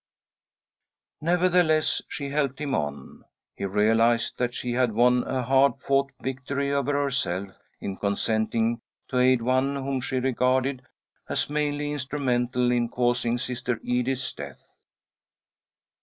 'Nevertheless 1.21 2.01
she 2.09 2.31
helped 2.31 2.57
him 2.59 2.73
on. 2.73 3.23
He 3.55 3.65
realised 3.65 4.39
that 4.39 4.55
she 4.55 4.71
had 4.71 4.91
won 4.93 5.23
a 5.27 5.43
hard 5.43 5.77
fought 5.77 6.11
victory 6.23 6.71
over 6.73 6.93
herself 6.93 7.55
in 7.79 7.97
consenting 7.97 8.81
to 9.09 9.19
aid 9.19 9.43
one 9.43 9.75
whom 9.75 10.01
she 10.01 10.15
regarded 10.19 10.81
as 11.29 11.51
mainly 11.51 11.91
instrumental 11.91 12.71
in 12.71 12.89
causing 12.89 13.37
Sister 13.37 13.79
Edith's 13.83 14.33
death. 14.33 14.81